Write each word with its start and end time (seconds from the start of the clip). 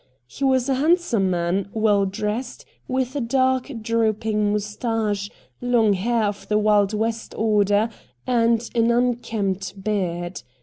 He 0.25 0.43
was 0.43 0.67
a 0.67 0.73
handsome 0.73 1.29
man, 1.29 1.69
well 1.73 2.07
dressed, 2.07 2.65
with 2.87 3.15
a 3.15 3.21
dark, 3.21 3.71
drooping 3.83 4.51
moustache, 4.51 5.29
long 5.61 5.93
hair 5.93 6.23
of 6.23 6.47
the 6.47 6.57
Wild 6.57 6.91
West 6.91 7.35
order, 7.37 7.87
and 8.25 8.67
an 8.73 8.89
unkempt 8.89 9.83
beard. 9.83 10.41